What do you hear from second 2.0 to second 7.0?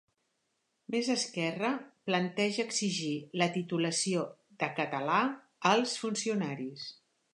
planteja exigir la titulació de català als funcionaris